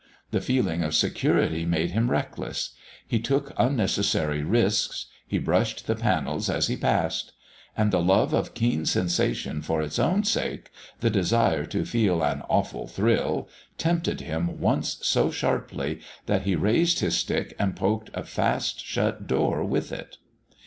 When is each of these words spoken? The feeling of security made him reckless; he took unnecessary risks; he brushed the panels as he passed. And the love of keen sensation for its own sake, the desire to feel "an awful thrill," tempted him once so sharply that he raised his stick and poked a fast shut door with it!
The 0.31 0.41
feeling 0.41 0.81
of 0.81 0.95
security 0.95 1.63
made 1.63 1.91
him 1.91 2.09
reckless; 2.09 2.71
he 3.07 3.19
took 3.19 3.53
unnecessary 3.55 4.41
risks; 4.41 5.05
he 5.27 5.37
brushed 5.37 5.85
the 5.85 5.93
panels 5.95 6.49
as 6.49 6.65
he 6.65 6.75
passed. 6.75 7.33
And 7.77 7.91
the 7.93 8.01
love 8.01 8.33
of 8.33 8.55
keen 8.55 8.87
sensation 8.87 9.61
for 9.61 9.79
its 9.79 9.99
own 9.99 10.23
sake, 10.23 10.71
the 11.01 11.11
desire 11.11 11.67
to 11.67 11.85
feel 11.85 12.23
"an 12.23 12.41
awful 12.49 12.87
thrill," 12.87 13.47
tempted 13.77 14.21
him 14.21 14.59
once 14.59 14.97
so 15.03 15.29
sharply 15.29 15.99
that 16.25 16.45
he 16.45 16.55
raised 16.55 17.01
his 17.01 17.15
stick 17.15 17.55
and 17.59 17.75
poked 17.75 18.09
a 18.15 18.23
fast 18.23 18.83
shut 18.83 19.27
door 19.27 19.63
with 19.63 19.91
it! 19.91 20.17